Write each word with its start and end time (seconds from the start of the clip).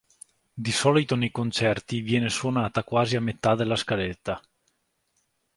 Di 0.55 0.71
solito 0.71 1.13
nei 1.15 1.29
concerti 1.29 1.99
viene 1.99 2.27
suonata 2.29 2.83
quasi 2.83 3.15
a 3.17 3.21
metà 3.21 3.53
della 3.53 3.75
scaletta. 3.75 4.41